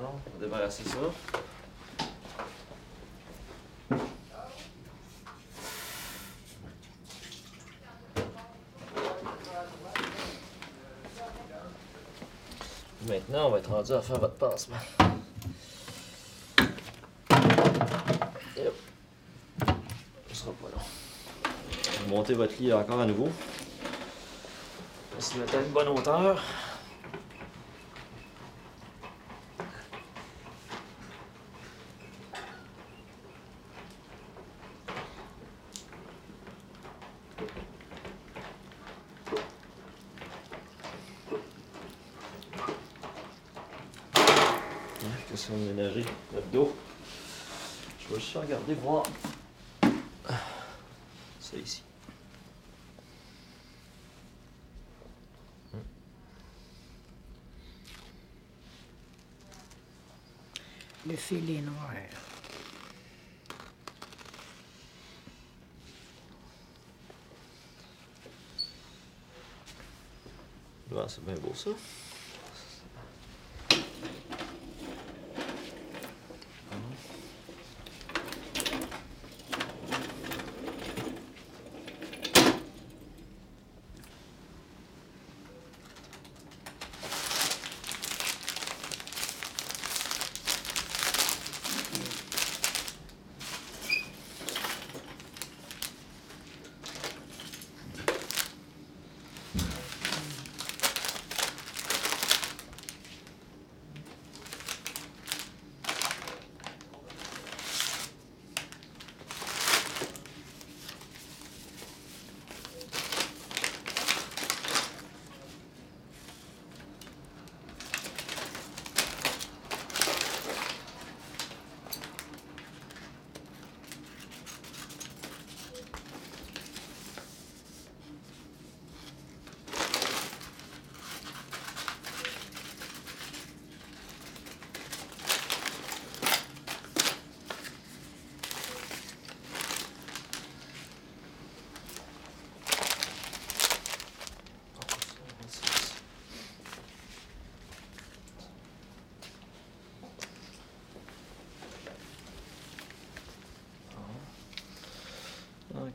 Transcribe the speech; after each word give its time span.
On 0.00 0.02
va 0.02 0.10
débarrasser 0.40 0.84
ça. 0.84 0.96
Maintenant, 13.06 13.46
on 13.46 13.50
va 13.50 13.58
être 13.58 13.70
rendu 13.70 13.92
à 13.92 14.02
faire 14.02 14.18
votre 14.18 14.34
pansement. 14.34 14.76
Yep. 18.56 18.74
Ce 20.28 20.34
sera 20.34 20.52
pas 20.52 20.68
long. 20.68 20.82
Vous 22.04 22.14
montez 22.14 22.34
votre 22.34 22.54
lit 22.60 22.72
encore 22.72 23.00
à 23.00 23.06
nouveau. 23.06 23.28
Se 25.18 25.36
mettre 25.36 25.56
à 25.56 25.60
une 25.60 25.72
bonne 25.72 25.88
hauteur. 25.88 26.42
Qu'est-ce 45.38 45.50
qu'on 45.50 45.54
a 45.54 45.72
ménagé 45.72 46.04
le 46.34 46.42
dos. 46.52 46.74
Je 48.00 48.08
vais 48.12 48.20
juste 48.20 48.36
regarder 48.36 48.74
voir. 48.74 49.04
C'est 51.38 51.58
ici. 51.58 51.84
Le 61.06 61.14
fil 61.14 61.48
est 61.48 61.60
noir. 61.60 61.92
Ouais, 70.90 71.04
c'est 71.06 71.24
bien 71.24 71.34
beau 71.34 71.54
ça. 71.54 71.70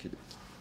Ok. 0.06 0.12
Ça 0.12 0.53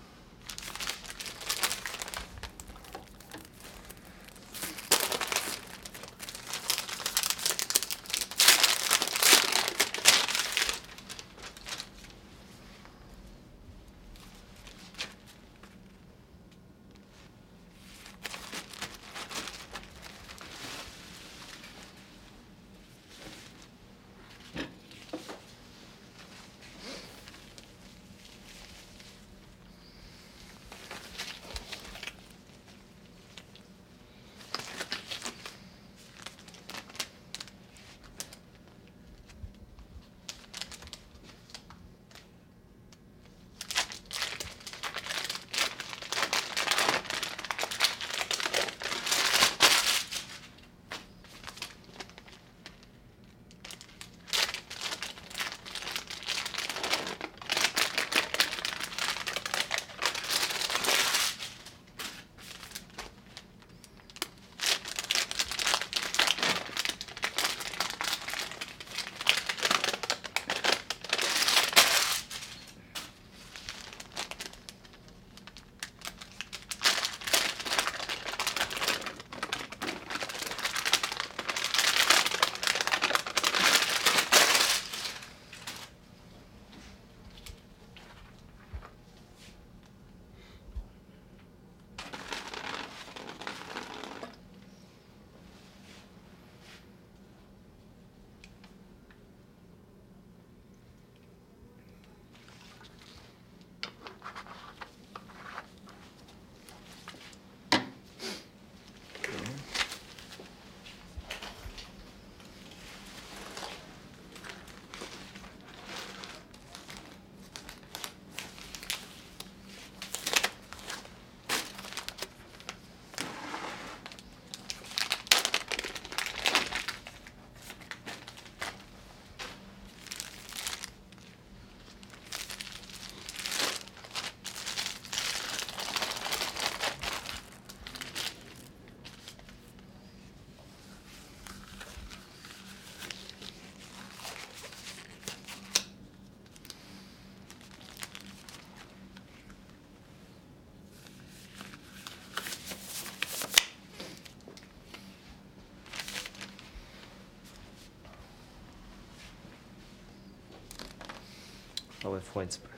va 162.11 162.19
être 162.19 162.25
froid 162.25 162.43
un 162.43 162.47
petit 162.47 162.59
peu. 162.59 162.69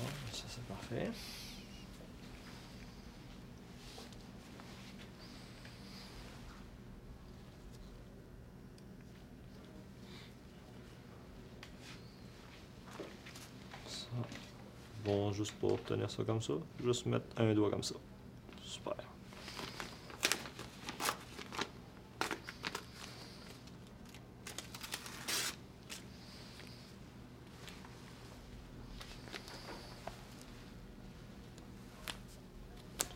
Ah, 0.00 0.32
ça 0.32 0.44
c'est 0.48 0.68
Bon, 15.04 15.32
juste 15.32 15.52
pour 15.52 15.82
tenir 15.84 16.10
ça 16.10 16.22
comme 16.24 16.42
ça, 16.42 16.54
juste 16.84 17.06
mettre 17.06 17.26
un 17.38 17.54
doigt 17.54 17.70
comme 17.70 17.82
ça. 17.82 17.94
Super. 18.62 18.94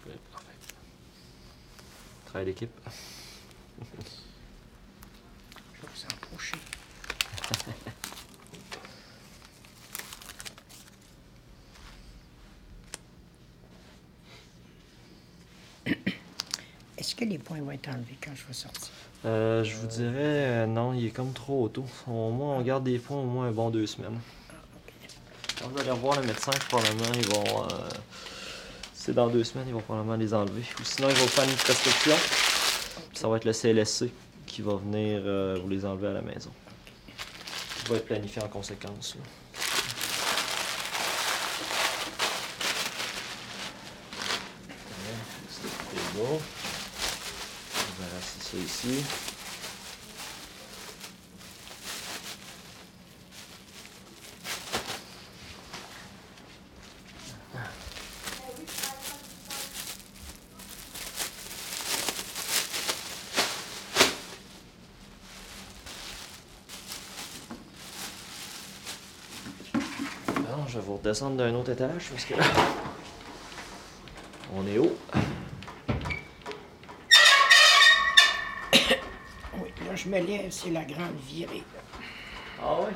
Ouais, 0.07 0.19
parfait. 0.33 0.49
Travail 2.33 2.47
d'équipe. 2.47 2.71
Je 3.79 3.83
vais 5.83 5.89
vous 5.95 6.07
approcher. 6.15 6.57
Est-ce 16.97 17.15
que 17.15 17.27
les 17.27 17.37
points 17.37 17.61
vont 17.61 17.73
être 17.73 17.89
enlevés 17.89 18.17
quand 18.25 18.31
je 18.35 18.47
vais 18.47 18.55
sortir? 18.55 18.89
Euh, 19.27 19.63
je 19.63 19.77
vous 19.77 19.87
dirais, 19.87 20.15
euh, 20.15 20.67
non, 20.67 20.95
il 20.95 21.05
est 21.05 21.11
comme 21.11 21.35
trop 21.35 21.69
tôt. 21.69 21.85
Au 22.07 22.31
moins, 22.31 22.57
on 22.57 22.63
garde 22.63 22.85
des 22.85 22.99
points 22.99 23.19
au 23.19 23.27
moins 23.27 23.49
un 23.49 23.53
bon 23.53 23.69
deux 23.69 23.87
semaines. 23.87 24.19
Ah, 24.49 24.55
ok. 24.75 25.11
Quand 25.61 25.69
vous 25.69 25.79
allez 25.81 25.91
revoir 25.91 26.19
le 26.19 26.27
médecin, 26.27 26.53
probablement, 26.71 27.13
ils 27.15 27.29
vont. 27.29 27.65
euh, 27.65 27.89
c'est 29.05 29.15
dans 29.15 29.27
deux 29.27 29.43
semaines, 29.43 29.67
ils 29.67 29.75
vont 29.75 29.81
probablement 29.81 30.15
les 30.15 30.33
enlever. 30.33 30.63
Ou 30.79 30.85
sinon, 30.85 31.09
ils 31.09 31.17
vont 31.17 31.27
faire 31.27 31.43
une 31.43 31.57
prescription. 31.57 32.15
Puis 33.11 33.19
ça 33.19 33.27
va 33.27 33.37
être 33.37 33.45
le 33.45 33.53
CLSC 33.53 34.13
qui 34.47 34.63
va 34.63 34.77
venir 34.77 35.23
euh, 35.25 35.59
vous 35.61 35.69
les 35.69 35.85
enlever 35.85 36.07
à 36.07 36.13
la 36.13 36.23
maison. 36.23 36.51
Qui 37.79 37.91
va 37.91 37.97
être 37.97 38.07
planifié 38.07 38.41
en 38.45 38.49
conséquence. 38.49 39.17
là. 39.17 39.23
On 46.21 46.25
va 46.25 46.39
ça 48.21 48.57
ici. 48.57 49.32
Vous 70.83 70.97
redescendre 70.97 71.37
d'un 71.37 71.55
autre 71.55 71.71
étage 71.73 72.09
parce 72.11 72.25
que 72.25 72.35
on 74.55 74.67
est 74.67 74.79
haut. 74.79 74.97
Oui, 79.55 79.69
là, 79.87 79.95
je 79.95 80.09
me 80.09 80.19
lève, 80.19 80.51
c'est 80.51 80.71
la 80.71 80.83
grande 80.85 81.15
virée. 81.29 81.59
là. 81.75 81.81
Ah 82.63 82.81
ouais? 82.81 82.93